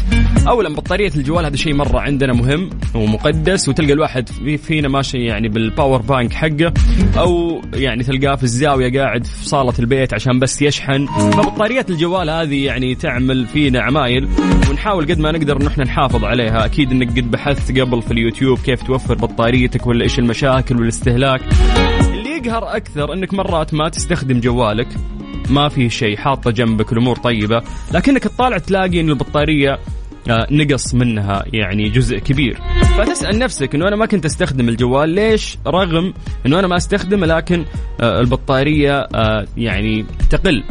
أولا 0.48 0.76
بطارية 0.76 1.12
الجوال 1.16 1.46
هذا 1.46 1.56
شيء 1.56 1.74
مرة 1.74 2.00
عندنا 2.00 2.34
مهم 2.34 2.70
ومقدس 2.96 3.70
وتلقى 3.70 3.94
الواحد 3.94 4.30
فينا 4.58 4.88
ماشي 4.88 5.18
يعني 5.18 5.50
بال 5.50 5.65
power 5.65 6.02
bank 6.02 6.34
حقه 6.34 6.74
أو 7.18 7.62
يعني 7.74 8.04
تلقاه 8.04 8.36
في 8.36 8.44
الزاوية 8.44 9.00
قاعد 9.00 9.26
في 9.26 9.46
صالة 9.46 9.74
البيت 9.80 10.14
عشان 10.14 10.40
بس 10.40 10.62
يشحن. 10.62 11.06
فبطارية 11.06 11.86
الجوال 11.90 12.30
هذه 12.30 12.66
يعني 12.66 12.96
تعمل 12.96 13.46
فينا 13.46 13.82
عمايل 13.82 14.28
ونحاول 14.70 15.06
قد 15.06 15.20
ما 15.20 15.32
نقدر 15.32 15.62
إن 15.62 15.68
إحنا 15.68 15.84
نحافظ 15.84 16.24
عليها. 16.24 16.66
أكيد 16.66 16.92
إنك 16.92 17.10
قد 17.10 17.32
بحثت 17.32 17.80
قبل 17.80 18.02
في 18.02 18.12
اليوتيوب 18.12 18.60
كيف 18.60 18.84
توفر 18.84 19.16
بطاريتك 19.16 19.88
ولا 19.88 20.04
إيش 20.04 20.20
المشاكل 20.20 20.78
والاستهلاك. 20.78 21.42
اللي 22.00 22.30
يقهر 22.30 22.76
أكثر 22.76 23.14
إنك 23.14 23.34
مرات 23.34 23.74
ما 23.74 23.90
تستخدم 23.90 24.40
جوالك. 24.40 24.88
ما 25.50 25.70
في 25.70 25.90
شيء 25.90 26.18
حاطة 26.18 26.52
جنبك 26.52 26.94
الأمور 26.94 27.16
طيبة 27.16 27.62
لكنك 27.94 28.24
تطالع 28.24 28.58
تلاقي 28.58 29.00
إن 29.00 29.10
البطارية 29.10 29.80
آه، 30.30 30.48
نقص 30.52 30.94
منها 30.94 31.44
يعني 31.54 31.90
جزء 31.90 32.18
كبير. 32.18 32.60
فتسأل 32.98 33.40
نفسك 33.40 33.76
إنه 33.76 33.88
أنا 33.88 33.96
ما 33.96 34.06
كنت 34.06 34.26
أستخدم 34.26 34.70
الجوال 34.70 35.10
ليش؟ 35.10 35.58
رغم 35.68 36.14
إنه 36.46 36.60
أنا 36.60 36.68
ما 36.68 36.78
أستخدمه 36.78 37.28
لكن 37.28 37.66
آه، 38.02 38.20
البطارية 38.20 39.00
آه، 39.16 39.48
يعني 39.58 40.06
تقل. 40.30 40.64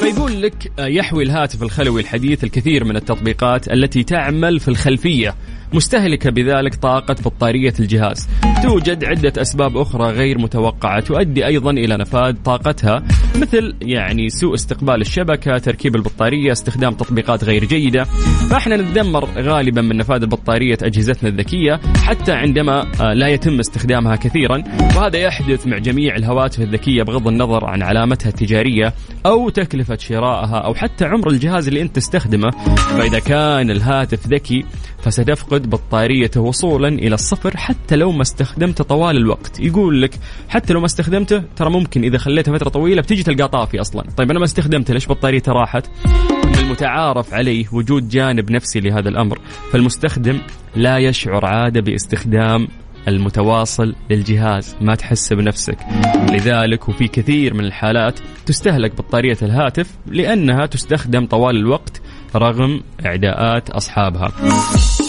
فيقول 0.00 0.42
لك 0.42 0.72
يحوي 0.78 1.24
الهاتف 1.24 1.62
الخلوي 1.62 2.00
الحديث 2.00 2.44
الكثير 2.44 2.84
من 2.84 2.96
التطبيقات 2.96 3.72
التي 3.72 4.02
تعمل 4.02 4.60
في 4.60 4.68
الخلفية. 4.68 5.34
مستهلكة 5.72 6.30
بذلك 6.30 6.74
طاقة 6.74 7.16
بطارية 7.24 7.74
الجهاز. 7.80 8.28
توجد 8.62 9.04
عدة 9.04 9.42
أسباب 9.42 9.76
أخرى 9.76 10.10
غير 10.10 10.38
متوقعة 10.38 11.00
تؤدي 11.00 11.46
أيضا 11.46 11.70
إلى 11.70 11.96
نفاذ 11.96 12.34
طاقتها 12.44 13.02
مثل 13.36 13.74
يعني 13.82 14.28
سوء 14.28 14.54
استقبال 14.54 15.00
الشبكة 15.00 15.58
تركيب 15.58 15.96
البطارية 15.96 16.52
استخدام 16.52 16.94
تطبيقات 16.94 17.44
غير 17.44 17.64
جيدة. 17.64 18.04
فإحنا 18.50 18.76
نتذمر 18.76 19.24
غالبا 19.24 19.82
من 19.82 19.96
نفاذ 19.96 20.22
البطارية 20.22 20.78
أجهزتنا 20.82 21.28
الذكية 21.28 21.80
حتى 22.04 22.32
عندما 22.32 22.86
آه، 23.00 23.12
لا 23.14 23.28
يتم 23.28 23.58
استخدامها 23.58 24.16
كثيرا. 24.16 24.62
وهذا 24.96 25.18
يحدث 25.18 25.66
مع 25.66 25.78
جميع 25.78 26.16
الهواتف 26.16 26.60
الذكية 26.60 27.02
بغض 27.02 27.28
النظر 27.28 27.64
عن 27.64 27.82
علامتها 27.82 28.28
التجارية 28.28 28.94
أو 29.26 29.48
تكلفة 29.48 29.96
شرائها 29.96 30.58
أو 30.58 30.74
حتى 30.74 31.04
عمر 31.04 31.30
الجهاز 31.30 31.68
اللي 31.68 31.82
أنت 31.82 31.96
تستخدمه. 31.96 32.50
فإذا 32.76 33.18
كان 33.18 33.70
الهاتف 33.70 34.26
ذكي 34.26 34.64
فستفقد 35.02 35.55
بطاريته 35.62 36.40
وصولا 36.40 36.88
إلى 36.88 37.14
الصفر 37.14 37.56
حتى 37.56 37.96
لو 37.96 38.12
ما 38.12 38.22
استخدمته 38.22 38.84
طوال 38.84 39.16
الوقت. 39.16 39.60
يقول 39.60 40.02
لك 40.02 40.14
حتى 40.48 40.72
لو 40.72 40.80
ما 40.80 40.86
استخدمته 40.86 41.42
ترى 41.56 41.70
ممكن 41.70 42.04
إذا 42.04 42.18
خليته 42.18 42.52
فترة 42.52 42.68
طويلة 42.68 43.02
بتجي 43.02 43.22
تلقاه 43.22 43.46
طافي 43.46 43.80
أصلا. 43.80 44.04
طيب 44.16 44.30
أنا 44.30 44.38
ما 44.38 44.44
استخدمته 44.44 44.94
ليش 44.94 45.08
بطاريته 45.08 45.52
راحت؟ 45.52 45.86
المتعارف 46.58 47.34
عليه 47.34 47.66
وجود 47.72 48.08
جانب 48.08 48.50
نفسي 48.50 48.80
لهذا 48.80 49.08
الأمر. 49.08 49.38
فالمستخدم 49.72 50.38
لا 50.76 50.98
يشعر 50.98 51.46
عادة 51.46 51.80
باستخدام 51.80 52.68
المتواصل 53.08 53.94
للجهاز. 54.10 54.76
ما 54.80 54.94
تحس 54.94 55.32
بنفسك. 55.32 55.78
لذلك 56.32 56.88
وفي 56.88 57.08
كثير 57.08 57.54
من 57.54 57.64
الحالات 57.64 58.20
تستهلك 58.46 58.96
بطارية 58.96 59.38
الهاتف 59.42 59.90
لأنها 60.06 60.66
تستخدم 60.66 61.26
طوال 61.26 61.56
الوقت 61.56 62.02
رغم 62.34 62.80
إعداءات 63.06 63.70
أصحابها. 63.70 64.32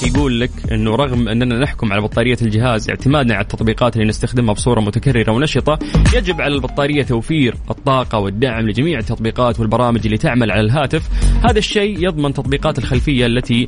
يقول 0.04 0.40
لك 0.40 0.52
إنه 0.72 0.96
رغم 0.96 1.28
أننا 1.28 1.60
نحكم 1.60 1.94
على 1.94 2.02
بطارية 2.02 2.38
الجهاز 2.42 2.90
اعتمادا 2.90 3.34
على 3.34 3.44
التطبيقات 3.44 3.96
اللي 3.96 4.08
نستخدمها 4.08 4.54
بصورة 4.54 4.80
متكررة 4.80 5.32
ونشطة 5.32 5.80
يجب 6.16 6.42
على 6.42 6.56
البطارية 6.56 7.04
توفير 7.04 7.56
الطاقة 7.70 8.20
والدعم 8.20 8.70
لجميع 8.70 9.00
التطبيقات 9.00 9.60
والبرامج 9.60 10.02
اللي 10.06 10.18
تعمل 10.18 10.52
على 10.52 10.62
الهاتف. 10.62 11.10
هذا 11.44 11.58
الشيء 11.60 12.04
يضمن 12.04 12.34
تطبيقات 12.34 12.80
الخلفية 12.80 13.26
التي 13.26 13.66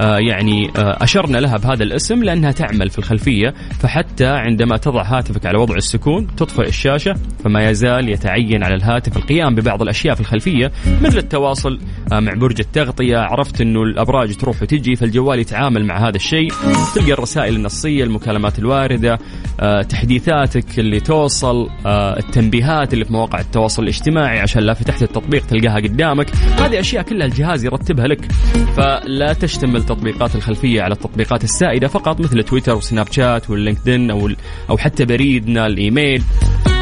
آه 0.00 0.18
يعني 0.18 0.70
آه 0.76 1.02
أشرنا 1.02 1.38
لها 1.38 1.56
بهذا 1.56 1.82
الاسم 1.82 2.22
لأنها 2.24 2.52
تعمل 2.52 2.90
في 2.90 2.98
الخلفية 2.98 3.54
فحتى 3.80 4.26
عندما 4.26 4.76
تضع 4.76 5.02
هاتفك 5.02 5.46
على 5.46 5.58
وضع 5.58 5.74
السكون 5.76 6.26
تطفئ 6.36 6.68
الشاشة 6.68 7.14
فما 7.44 7.70
يزال 7.70 8.08
يتعين 8.08 8.62
على 8.62 8.74
الهاتف 8.74 9.16
القيام 9.16 9.54
ببعض 9.54 9.82
الأشياء 9.82 10.14
في 10.14 10.20
الخلفية 10.20 10.72
مثل 11.02 11.18
التواصل 11.18 11.78
آه 12.12 12.20
مع 12.20 12.34
برج 12.34 12.60
التغطية 12.60 13.18
عرفت 13.18 13.60
إنه 13.60 13.82
الأبراج 13.82 14.36
تروح 14.36 14.62
وتجي 14.62 14.96
فالجوال 14.96 15.38
يتعامل 15.38 15.71
مع 15.80 16.08
هذا 16.08 16.16
الشيء 16.16 16.52
تلقى 16.94 17.12
الرسائل 17.12 17.56
النصية 17.56 18.04
المكالمات 18.04 18.58
الواردة 18.58 19.18
آه، 19.60 19.82
تحديثاتك 19.82 20.78
اللي 20.78 21.00
توصل 21.00 21.70
آه، 21.86 22.18
التنبيهات 22.18 22.94
اللي 22.94 23.04
في 23.04 23.12
مواقع 23.12 23.40
التواصل 23.40 23.82
الاجتماعي 23.82 24.40
عشان 24.40 24.62
لا 24.62 24.74
فتحت 24.74 25.02
التطبيق 25.02 25.46
تلقاها 25.46 25.76
قدامك. 25.76 26.30
هذه 26.34 26.80
أشياء 26.80 27.02
كلها 27.02 27.26
الجهاز 27.26 27.64
يرتبها 27.64 28.06
لك. 28.06 28.32
فلا 28.76 29.32
تشتمل 29.32 29.82
تطبيقات 29.82 30.34
الخلفية 30.34 30.82
على 30.82 30.94
التطبيقات 30.94 31.44
السائدة 31.44 31.88
فقط 31.88 32.20
مثل 32.20 32.42
تويتر 32.42 32.76
وسناب 32.76 33.12
شات 33.12 33.50
واللينكدين 33.50 34.10
أو 34.10 34.30
أو 34.70 34.78
حتى 34.78 35.04
بريدنا 35.04 35.66
الإيميل. 35.66 36.22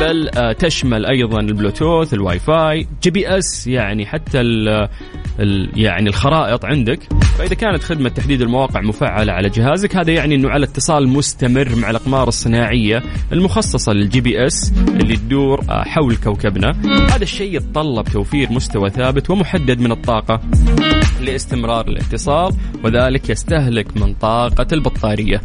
بل 0.00 0.28
آه، 0.28 0.52
تشمل 0.52 1.06
أيضا 1.06 1.40
البلوتوث 1.40 2.14
ال 2.14 2.38
Wi-Fi 2.38 2.87
GPS 3.02 3.66
يعني 3.66 4.06
حتى 4.06 4.40
ال 4.40 4.88
ال 5.40 5.70
يعني 5.76 6.09
الخرائط 6.09 6.64
عندك. 6.64 7.00
فإذا 7.38 7.54
كانت 7.54 7.82
خدمة 7.82 8.09
تحديد 8.09 8.42
المواقع 8.42 8.79
مفعلة 8.80 9.32
على 9.32 9.49
جهازك. 9.49 9.96
هذا 9.96 10.12
يعني 10.12 10.34
إنه 10.34 10.50
على 10.50 10.66
اتصال 10.66 11.08
مستمر 11.08 11.75
مع 11.76 11.90
الأقمار 11.90 12.28
الصناعية 12.28 13.02
المخصصة 13.32 13.92
لل 13.92 14.20
GPS 14.20 14.72
اللي 14.88 15.16
تدور 15.16 15.64
حول 15.68 16.16
كوكبنا. 16.16 16.70
هذا 17.14 17.22
الشيء 17.22 17.56
يتطلب 17.56 18.04
توفير 18.04 18.52
مستوى 18.52 18.90
ثابت 18.90 19.30
ومحدد 19.30 19.80
من 19.80 19.92
الطاقة 19.92 20.40
لاستمرار 21.20 21.88
الاتصال 21.88 22.54
وذلك 22.84 23.30
يستهلك 23.30 23.96
من 23.96 24.14
طاقة 24.14 24.66
البطارية. 24.72 25.42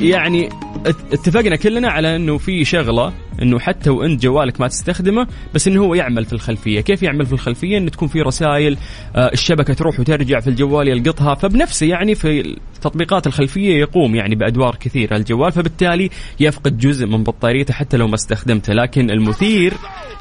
يعني 0.00 0.48
اتفقنا 1.12 1.56
كلنا 1.56 1.90
على 1.90 2.16
إنه 2.16 2.38
في 2.38 2.64
شغلة 2.64 3.12
إنه 3.42 3.58
حتى 3.58 3.90
وانت 3.90 4.22
جوالك 4.22 4.60
ما 4.60 4.68
تستخدمه 4.68 5.26
بس 5.54 5.68
إنه 5.68 5.82
هو 5.82 5.94
يعمل 5.94 6.24
في 6.24 6.32
الخلفية، 6.32 6.80
كيف 6.80 7.02
يعمل 7.02 7.26
في 7.26 7.32
الخلفية؟ 7.32 7.78
انه 7.78 7.90
تكون 7.90 8.08
في 8.08 8.20
رسائل 8.20 8.76
آه، 9.16 9.32
الشبكة 9.32 9.74
تروح 9.74 10.00
وترجع 10.00 10.40
في 10.40 10.50
الجوال 10.50 10.88
يلقطها، 10.88 11.34
فبنفسه 11.34 11.86
يعني 11.86 12.14
في 12.14 12.56
التطبيقات 12.76 13.26
الخلفية 13.26 13.74
يقوم 13.80 14.14
يعني 14.14 14.34
بأدوار 14.34 14.76
كثيرة 14.80 15.16
الجوال، 15.16 15.52
فبالتالي 15.52 16.10
يفقد 16.40 16.78
جزء 16.78 17.06
من 17.06 17.22
بطاريته 17.24 17.74
حتى 17.74 17.96
لو 17.96 18.08
ما 18.08 18.14
استخدمته، 18.14 18.72
لكن 18.72 19.10
المثير 19.10 19.74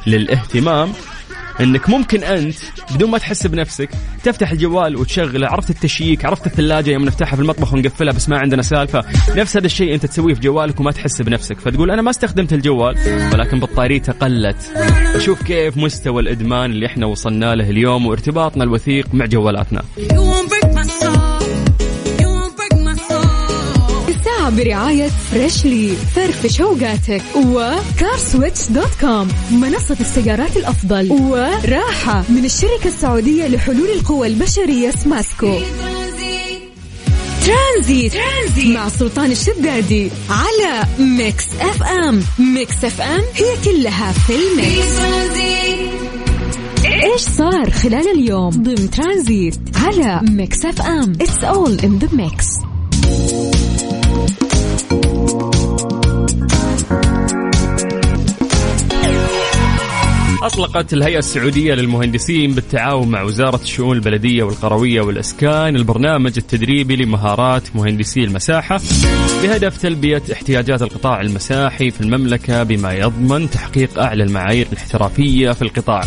للاهتمام 0.07 0.89
انك 1.61 1.89
ممكن 1.89 2.23
انت 2.23 2.55
بدون 2.95 3.09
ما 3.09 3.17
تحس 3.17 3.47
بنفسك 3.47 3.89
تفتح 4.23 4.51
الجوال 4.51 4.95
وتشغله 4.95 5.47
عرفت 5.47 5.69
التشييك 5.69 6.25
عرفت 6.25 6.47
الثلاجة 6.47 6.91
يوم 6.91 7.05
نفتحها 7.05 7.35
في 7.35 7.41
المطبخ 7.41 7.73
ونقفلها 7.73 8.13
بس 8.13 8.29
ما 8.29 8.37
عندنا 8.37 8.61
سالفة. 8.61 9.03
نفس 9.35 9.57
هذا 9.57 9.65
الشيء 9.65 9.93
انت 9.93 10.05
تسويه 10.05 10.33
في 10.33 10.39
جوالك 10.39 10.79
وما 10.79 10.91
تحس 10.91 11.21
بنفسك. 11.21 11.59
فتقول 11.59 11.91
أنا 11.91 12.01
ما 12.01 12.09
استخدمت 12.09 12.53
الجوال 12.53 12.95
ولكن 13.33 13.59
بطاريته 13.59 14.13
قلت. 14.13 14.71
شوف 15.17 15.43
كيف 15.43 15.77
مستوى 15.77 16.21
الإدمان 16.21 16.71
اللي 16.71 16.85
إحنا 16.85 17.05
وصلنا 17.05 17.55
له 17.55 17.69
اليوم 17.69 18.05
وارتباطنا 18.05 18.63
الوثيق 18.63 19.07
مع 19.13 19.25
جوالاتنا. 19.25 19.83
برعاية 24.57 25.09
Freshly 25.31 25.95
فرفش 26.15 26.61
اوقاتك 26.61 27.21
و 27.35 27.48
CarSwitch 27.48 28.67
dot 28.69 28.89
com 29.01 29.27
منصة 29.51 29.97
السيارات 29.99 30.57
الأفضل. 30.57 31.11
وراحة 31.11 32.23
من 32.29 32.45
الشركة 32.45 32.87
السعودية 32.87 33.47
لحلول 33.47 33.89
القوى 33.89 34.27
البشرية 34.27 34.91
سماسكو 34.91 35.59
ترانزيت. 37.45 38.13
ترانزيت. 38.13 38.75
مع 38.75 38.89
سلطان 38.89 39.31
الشدادي 39.31 40.09
على 40.29 40.83
Mix 40.99 41.45
FM 41.61 42.23
Mix 42.39 42.83
FM 42.83 43.21
هي 43.35 43.57
كلها 43.65 44.11
في 44.11 44.33
ال 44.35 44.48
mix. 44.48 44.99
إيش 47.03 47.21
صار 47.21 47.71
خلال 47.71 48.11
اليوم؟ 48.19 48.49
ضمن 48.49 48.89
ترانزيت 48.91 49.59
على 49.75 50.21
Mix 50.31 50.65
FM 50.65 51.11
it's 51.21 51.43
all 51.43 51.79
in 51.79 51.97
the 51.97 52.09
mix 52.13 52.45
أطلقت 60.43 60.93
الهيئة 60.93 61.19
السعودية 61.19 61.73
للمهندسين 61.73 62.55
بالتعاون 62.55 63.07
مع 63.07 63.21
وزارة 63.21 63.61
الشؤون 63.61 63.95
البلدية 63.97 64.43
والقروية 64.43 65.01
والإسكان 65.01 65.75
البرنامج 65.75 66.33
التدريبي 66.37 66.95
لمهارات 66.95 67.75
مهندسي 67.75 68.23
المساحة. 68.23 68.79
بهدف 69.43 69.77
تلبية 69.77 70.21
احتياجات 70.33 70.81
القطاع 70.81 71.21
المساحي 71.21 71.91
في 71.91 72.01
المملكة 72.01 72.63
بما 72.63 72.93
يضمن 72.93 73.49
تحقيق 73.49 73.99
أعلى 73.99 74.23
المعايير 74.23 74.67
الاحترافية 74.71 75.51
في 75.51 75.61
القطاع. 75.61 76.01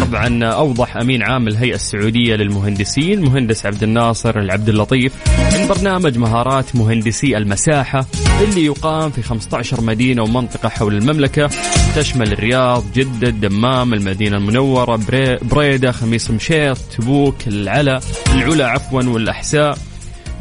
طبعا 0.00 0.44
أوضح 0.44 0.96
أمين 0.96 1.22
عام 1.22 1.48
الهيئة 1.48 1.74
السعودية 1.74 2.34
للمهندسين 2.34 3.20
مهندس 3.20 3.66
عبد 3.66 3.82
الناصر 3.82 4.38
العبد 4.38 4.68
اللطيف 4.68 5.12
إن 5.56 5.68
برنامج 5.68 6.18
مهارات 6.18 6.76
مهندسي 6.76 7.36
المساحة 7.36 8.06
اللي 8.40 8.64
يقام 8.64 9.10
في 9.10 9.22
15 9.22 9.80
مدينة 9.80 10.22
ومنطقة 10.22 10.68
حول 10.68 10.94
المملكة. 10.94 11.50
تشمل 11.96 12.32
الرياض 12.32 12.84
جدة 12.94 13.28
الدمام 13.28 13.94
المدينة 13.94 14.36
المنورة 14.36 15.00
بريدة 15.42 15.92
خميس 15.92 16.30
مشيط 16.30 16.78
تبوك 16.78 17.36
العلا 17.46 18.00
العلا 18.34 18.68
عفوا 18.68 19.02
والأحساء. 19.02 19.78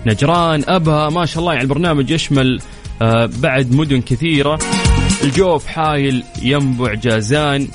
نجران 0.06 0.64
أبها 0.68 1.10
ما 1.10 1.26
شاء 1.26 1.40
الله 1.40 1.54
يعني 1.54 1.64
البرنامج 1.64 2.10
يشمل 2.10 2.60
آه 3.02 3.30
بعد 3.40 3.76
مدن 3.76 4.02
كثيرة. 4.02 4.60
الجوف 5.24 5.68
حايل 5.68 6.24
ينبع 6.42 6.94
جازان. 6.94 7.68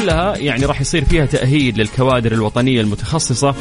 كلها 0.00 0.36
يعني 0.36 0.64
راح 0.64 0.80
يصير 0.80 1.04
فيها 1.04 1.26
تأهيل 1.26 1.78
للكوادر 1.78 2.32
الوطنية 2.32 2.80
المتخصصة 2.80 3.54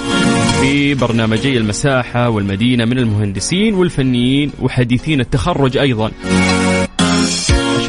في 0.62 0.94
برنامجي 0.94 1.58
المساحة 1.58 2.30
والمدينة 2.30 2.86
من 2.86 2.98
المهندسين 2.98 3.74
والفنيين 3.74 4.52
وحديثين 4.60 5.20
التخرج 5.22 5.78
أيضا. 5.78 6.12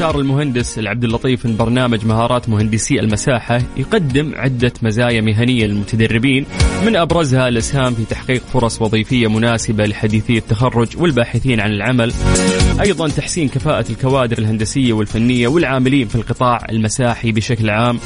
أشار 0.01 0.21
المهندس 0.21 0.79
العبد 0.79 1.05
اللطيف 1.05 1.47
أن 1.47 1.57
برنامج 1.57 2.07
مهارات 2.07 2.49
مهندسي 2.49 3.01
المساحة 3.01 3.61
يقدم 3.77 4.33
عدة 4.35 4.73
مزايا 4.83 5.21
مهنية 5.21 5.67
للمتدربين 5.67 6.47
من 6.87 6.97
أبرزها 6.97 7.49
الإسهام 7.49 7.95
في 7.95 8.05
تحقيق 8.05 8.43
فرص 8.53 8.83
وظيفية 8.83 9.27
مناسبة 9.27 9.87
لحديثي 9.87 10.39
التخرج 10.39 10.89
والباحثين 10.97 11.61
عن 11.61 11.71
العمل. 11.71 12.13
أيضا 12.81 13.09
تحسين 13.09 13.49
كفاءة 13.49 13.85
الكوادر 13.91 14.39
الهندسية 14.39 14.93
والفنية 14.93 15.49
والعاملين 15.49 16.09
في 16.09 16.15
القطاع 16.15 16.67
المساحي 16.71 17.33
بشكل 17.33 17.71
عام. 17.71 17.99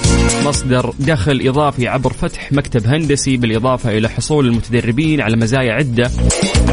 مصدر 0.44 0.94
دخل 1.00 1.40
إضافي 1.44 1.88
عبر 1.88 2.12
فتح 2.12 2.52
مكتب 2.52 2.86
هندسي 2.86 3.36
بالإضافة 3.36 3.98
إلى 3.98 4.08
حصول 4.08 4.46
المتدربين 4.46 5.20
على 5.20 5.36
مزايا 5.36 5.72
عدة 5.72 6.10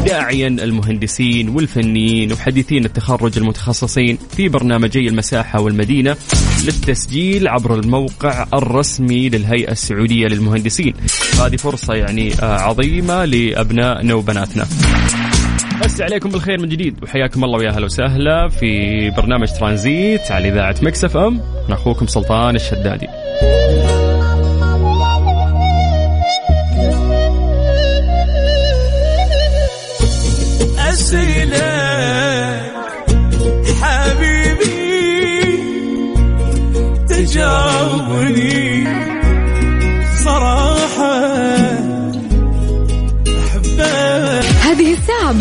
داعيا 0.06 0.48
المهندسين 0.48 1.48
والفنيين 1.48 2.32
وحديثين 2.32 2.84
التخرج 2.84 3.38
المتخصصين 3.38 4.18
في 4.36 4.48
برنامجي 4.48 5.11
المساحة 5.12 5.60
والمدينة 5.60 6.16
للتسجيل 6.64 7.48
عبر 7.48 7.74
الموقع 7.74 8.46
الرسمي 8.54 9.28
للهيئة 9.28 9.72
السعودية 9.72 10.26
للمهندسين. 10.26 10.94
هذه 11.40 11.56
فرصة 11.56 11.94
يعني 11.94 12.32
آه، 12.34 12.58
عظيمة 12.58 13.24
لأبنائنا 13.24 14.14
وبناتنا 14.14 14.66
بس 15.84 16.00
عليكم 16.00 16.30
بالخير 16.30 16.60
من 16.60 16.68
جديد. 16.68 17.02
وحياكم 17.02 17.44
الله 17.44 17.58
ويا 17.58 17.70
أهلا 17.70 17.84
وسهلا 17.84 18.48
في 18.48 19.10
برنامج 19.10 19.48
ترانزيت 19.58 20.30
على 20.30 20.48
إذاعة 20.48 20.76
مكس 20.82 21.04
أف 21.04 21.16
أم. 21.16 21.40
أخوكم 21.70 22.06
سلطان 22.06 22.56
الشدادي. 22.56 23.06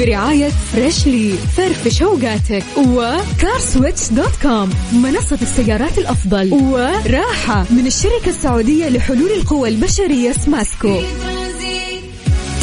برعاية 0.06 0.50
Freshly 0.74 1.34
فرفش 1.58 2.02
اوقاتك 2.02 2.64
و 2.78 2.91
CarSwitch 2.91 4.10
dot 4.12 4.36
com 4.42 4.70
منصة 4.94 5.38
السيارات 5.42 5.98
الأفضل 5.98 6.54
وراحة 6.54 7.66
من 7.70 7.88
الشركة 7.88 8.30
السعودية 8.30 8.90
لحلول 8.90 9.32
القوى 9.32 9.70
البشرية 9.70 10.32
سماسكو 10.32 11.02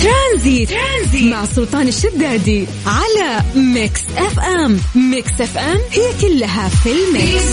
ترانزيت. 0.02 0.68
ترانزيت 0.70 1.32
مع 1.32 1.44
سلطان 1.44 1.88
الشدادي 1.88 2.66
على 2.86 3.42
Mix 3.56 4.00
FM 4.16 4.78
Mix 4.94 5.40
FM 5.40 5.78
هي 5.92 6.12
كلها 6.20 6.68
في 6.68 6.90
ال 6.92 7.03
mix. 7.03 7.44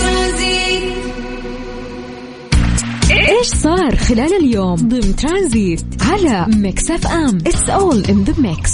إيش 3.12 3.48
صار 3.48 3.96
خلال 3.96 4.34
اليوم؟ 4.34 4.76
ضمن 4.76 5.16
ترانزيت 5.16 5.86
على 6.02 6.46
Mix 6.58 6.92
FM 6.92 7.38
it's 7.48 7.70
all 7.70 8.06
in 8.06 8.24
the 8.24 8.34
mix 8.38 8.72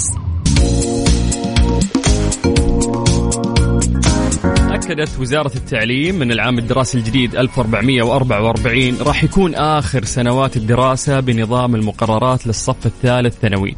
أكدت 4.92 5.20
وزارة 5.20 5.52
التعليم 5.56 6.14
من 6.14 6.32
العام 6.32 6.58
الدراسي 6.58 6.98
الجديد 6.98 7.36
1444 7.36 8.98
راح 9.00 9.24
يكون 9.24 9.54
آخر 9.54 10.04
سنوات 10.04 10.56
الدراسة 10.56 11.20
بنظام 11.20 11.74
المقررات 11.74 12.46
للصف 12.46 12.86
الثالث 12.86 13.34
ثانوي. 13.38 13.76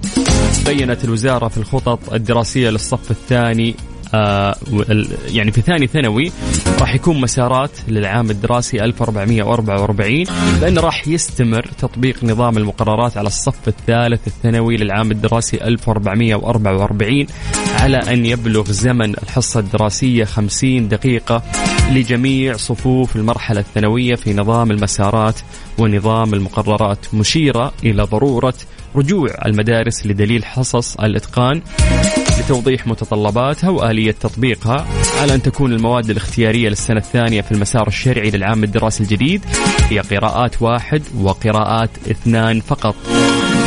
بينت 0.66 1.04
الوزارة 1.04 1.48
في 1.48 1.58
الخطط 1.58 2.12
الدراسية 2.12 2.70
للصف 2.70 3.10
الثاني 3.10 3.74
آه 4.14 4.56
يعني 5.28 5.52
في 5.52 5.60
ثاني 5.60 5.86
ثانوي 5.86 6.32
راح 6.80 6.94
يكون 6.94 7.20
مسارات 7.20 7.70
للعام 7.88 8.30
الدراسي 8.30 8.84
1444 8.84 10.24
لأنه 10.60 10.80
راح 10.80 11.08
يستمر 11.08 11.66
تطبيق 11.78 12.24
نظام 12.24 12.58
المقررات 12.58 13.16
على 13.16 13.26
الصف 13.26 13.68
الثالث 13.68 14.26
الثانوي 14.26 14.76
للعام 14.76 15.10
الدراسي 15.10 15.64
1444 15.64 17.26
على 17.84 17.96
أن 17.96 18.26
يبلغ 18.26 18.64
زمن 18.70 19.10
الحصة 19.10 19.60
الدراسية 19.60 20.24
50 20.24 20.88
دقيقة 20.88 21.42
لجميع 21.90 22.56
صفوف 22.56 23.16
المرحلة 23.16 23.60
الثانوية 23.60 24.14
في 24.14 24.34
نظام 24.34 24.70
المسارات 24.70 25.40
ونظام 25.78 26.34
المقررات 26.34 27.14
مشيرة 27.14 27.72
إلى 27.84 28.02
ضرورة 28.02 28.54
رجوع 28.96 29.28
المدارس 29.46 30.06
لدليل 30.06 30.44
حصص 30.44 30.96
الإتقان 30.96 31.62
لتوضيح 32.40 32.86
متطلباتها 32.86 33.70
وآلية 33.70 34.12
تطبيقها 34.12 34.86
على 35.20 35.34
أن 35.34 35.42
تكون 35.42 35.72
المواد 35.72 36.10
الاختيارية 36.10 36.68
للسنة 36.68 36.98
الثانية 36.98 37.40
في 37.40 37.52
المسار 37.52 37.88
الشرعي 37.88 38.30
للعام 38.30 38.64
الدراسي 38.64 39.02
الجديد 39.02 39.44
هي 39.90 39.98
قراءات 39.98 40.62
واحد 40.62 41.02
وقراءات 41.20 41.90
اثنان 42.10 42.60
فقط. 42.60 42.94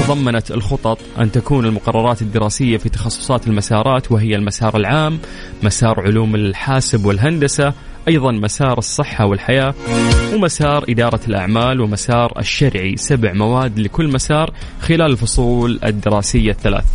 تضمنت 0.08 0.52
الخطط 0.52 1.00
أن 1.20 1.32
تكون 1.32 1.66
المقررات 1.66 2.22
الدراسية 2.22 2.78
في 2.78 2.90
تخصصات 2.90 3.48
المسارات 3.48 4.12
وهي 4.12 4.36
المسار 4.36 4.78
العام 4.78 5.20
مسار 5.64 6.00
علوم 6.00 6.36
الحاسب 6.36 7.06
والهندسة 7.06 7.74
أيضا 8.08 8.32
مسار 8.32 8.78
الصحة 8.78 9.26
والحياة 9.26 9.74
ومسار 10.34 10.86
إدارة 10.90 11.20
الأعمال 11.28 11.82
ومسار 11.82 12.34
الشرعي. 12.40 12.98
سبع 12.98 13.34
مواد 13.34 13.80
لكل 13.80 14.08
مسار 14.08 14.54
خلال 14.82 15.12
الفصول 15.12 15.80
الدراسية 15.84 16.52
الثلاث. 16.52 16.86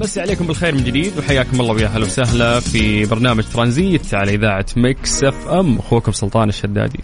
مسي 0.00 0.20
عليكم 0.20 0.46
بالخير 0.46 0.74
من 0.74 0.84
جديد 0.84 1.18
وحياكم 1.18 1.60
الله 1.60 1.74
ويا 1.74 1.86
أهلا 1.86 2.04
وسهلا 2.04 2.60
في 2.60 3.04
برنامج 3.04 3.44
ترانزيت 3.54 4.14
على 4.14 4.34
إذاعة 4.34 4.66
Mix 4.76 5.24
FM. 5.24 5.78
أخوكم 5.78 6.12
سلطان 6.12 6.48
الشدادي. 6.48 7.00